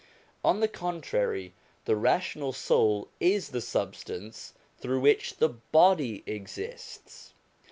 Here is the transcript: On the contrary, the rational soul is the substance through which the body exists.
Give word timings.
On 0.43 0.61
the 0.61 0.67
contrary, 0.67 1.53
the 1.85 1.95
rational 1.95 2.53
soul 2.53 3.09
is 3.19 3.49
the 3.49 3.61
substance 3.61 4.55
through 4.79 4.99
which 5.01 5.35
the 5.37 5.49
body 5.49 6.23
exists. 6.25 7.35